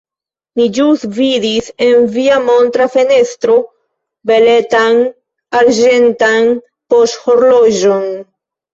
[0.59, 3.59] Mi ĵus vidis en via montra fenestro
[4.33, 5.01] beletan
[5.63, 6.53] arĝentan
[6.93, 8.07] poŝhorloĝon.